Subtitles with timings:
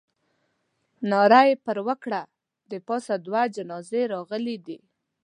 [1.09, 2.21] ناره یې پر وکړه.
[2.71, 4.79] د پاسه دوه جنازې راغلې دي.